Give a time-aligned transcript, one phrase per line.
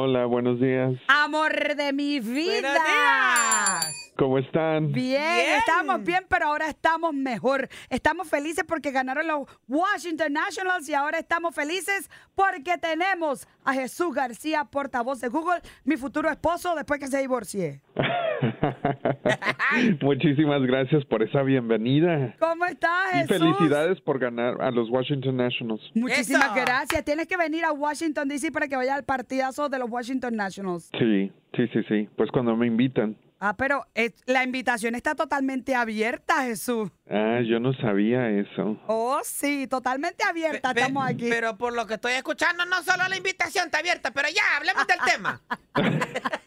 [0.00, 0.92] Hola, buenos días.
[1.08, 2.60] Amor de mi vida.
[2.60, 4.12] Buenos días.
[4.16, 4.92] ¿Cómo están?
[4.92, 5.58] Bien, Bien.
[5.58, 7.68] estamos bien, pero ahora estamos mejor.
[7.90, 14.14] Estamos felices porque ganaron los Washington Nationals y ahora estamos felices porque tenemos a Jesús
[14.14, 17.80] García, portavoz de Google, mi futuro esposo después que se divorcie.
[20.00, 22.34] Muchísimas gracias por esa bienvenida.
[22.38, 23.36] ¿Cómo estás, Y Jesús?
[23.38, 25.82] felicidades por ganar a los Washington Nationals.
[25.94, 26.54] Muchísimas Eso.
[26.64, 27.04] gracias.
[27.04, 28.50] Tienes que venir a Washington, D.C.
[28.52, 30.90] para que vaya al partidazo de los Washington Nationals.
[30.98, 32.08] Sí, sí, sí, sí.
[32.16, 33.16] Pues cuando me invitan.
[33.40, 33.86] Ah, pero
[34.26, 36.90] la invitación está totalmente abierta, Jesús.
[37.08, 38.76] Ah, yo no sabía eso.
[38.88, 40.74] Oh, sí, totalmente abierta.
[40.74, 41.26] Pe- Estamos aquí.
[41.30, 44.84] Pero por lo que estoy escuchando, no solo la invitación está abierta, pero ya, hablemos
[44.88, 45.40] del tema.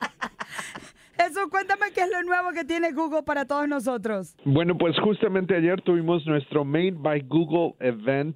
[2.01, 4.35] Qué es lo nuevo que tiene Google para todos nosotros.
[4.43, 8.35] Bueno, pues justamente ayer tuvimos nuestro Made by Google event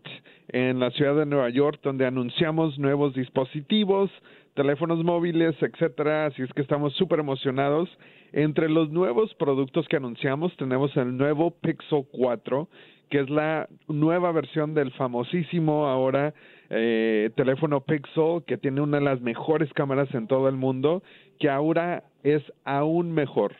[0.49, 4.11] en la ciudad de Nueva York, donde anunciamos nuevos dispositivos,
[4.53, 6.27] teléfonos móviles, etcétera.
[6.27, 7.89] Así es que estamos súper emocionados.
[8.33, 12.69] Entre los nuevos productos que anunciamos tenemos el nuevo Pixel 4,
[13.09, 16.35] que es la nueva versión del famosísimo ahora
[16.69, 21.01] eh, teléfono Pixel, que tiene una de las mejores cámaras en todo el mundo,
[21.39, 23.55] que ahora es aún mejor.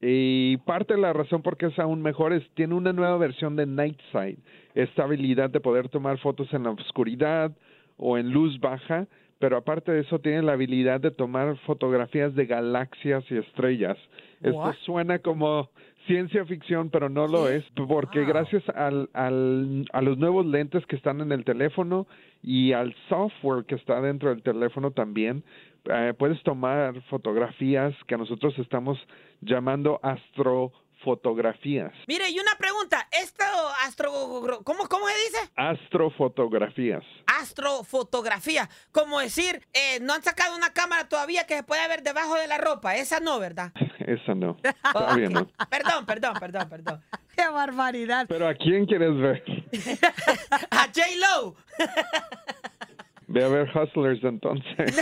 [0.00, 3.56] Y parte de la razón por qué es aún mejor es tiene una nueva versión
[3.56, 4.38] de Night Sight,
[4.76, 7.50] esta habilidad de poder tomar fotos en la oscuridad
[7.96, 9.08] o en luz baja,
[9.40, 13.98] pero aparte de eso tiene la habilidad de tomar fotografías de galaxias y estrellas.
[14.40, 15.68] Esto suena como
[16.06, 18.28] ciencia ficción, pero no lo es, porque Wow.
[18.28, 22.06] gracias al, al, a los nuevos lentes que están en el teléfono
[22.40, 25.42] y al software que está dentro del teléfono también,
[25.88, 28.98] eh, puedes tomar fotografías que nosotros estamos
[29.40, 31.92] llamando astrofotografías.
[32.06, 33.44] Mire, y una pregunta, esto
[33.86, 34.10] astro...
[34.64, 35.52] ¿Cómo, cómo se dice?
[35.56, 37.04] Astrofotografías.
[37.40, 38.68] Astrofotografía.
[38.92, 42.46] Como decir, eh, no han sacado una cámara todavía que se puede ver debajo de
[42.46, 42.96] la ropa.
[42.96, 43.72] Esa no, ¿verdad?
[44.00, 44.56] Esa no.
[44.92, 45.48] Todavía no.
[45.70, 47.02] Perdón, perdón, perdón, perdón.
[47.36, 48.26] ¡Qué barbaridad!
[48.28, 49.44] Pero ¿a quién quieres ver?
[50.70, 51.54] A J-Lo.
[53.28, 54.98] Ve a ver Hustlers entonces.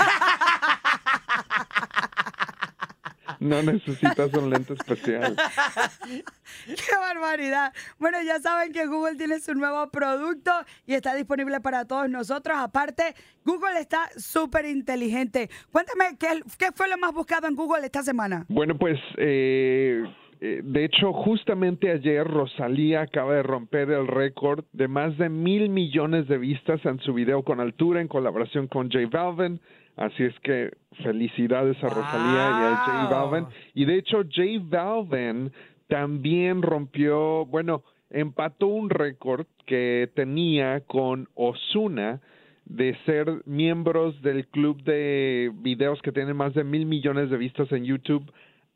[3.41, 5.36] No necesitas un lente especial.
[6.66, 7.72] ¡Qué barbaridad!
[7.98, 10.52] Bueno, ya saben que Google tiene su nuevo producto
[10.86, 12.56] y está disponible para todos nosotros.
[12.58, 13.14] Aparte,
[13.44, 15.50] Google está súper inteligente.
[15.70, 18.44] Cuéntame, ¿qué, ¿qué fue lo más buscado en Google esta semana?
[18.48, 20.03] Bueno, pues eh,
[20.47, 25.69] eh, de hecho, justamente ayer Rosalía acaba de romper el récord de más de mil
[25.71, 29.61] millones de vistas en su video con altura en colaboración con J Balvin.
[29.97, 30.71] Así es que
[31.03, 33.09] felicidades a Rosalía y a J.
[33.09, 33.47] Balvin.
[33.75, 35.51] Y de hecho, J Balvin
[35.89, 42.21] también rompió, bueno, empató un récord que tenía con Osuna
[42.67, 47.73] de ser miembros del club de videos que tienen más de mil millones de vistas
[47.73, 48.31] en YouTube.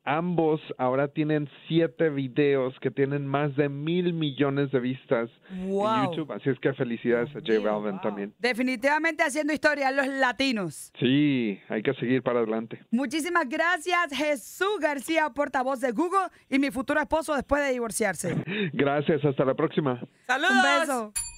[0.05, 5.31] Ambos ahora tienen siete videos que tienen más de mil millones de vistas
[5.67, 5.95] Wow.
[5.95, 6.33] en YouTube.
[6.33, 8.33] Así es que felicidades a J Balvin también.
[8.39, 10.91] Definitivamente haciendo historia los latinos.
[10.99, 12.81] Sí, hay que seguir para adelante.
[12.91, 18.35] Muchísimas gracias, Jesús García, portavoz de Google y mi futuro esposo después de divorciarse.
[18.73, 20.01] Gracias, hasta la próxima.
[20.27, 20.51] Saludos.
[20.53, 20.81] Un
[21.13, 21.30] beso.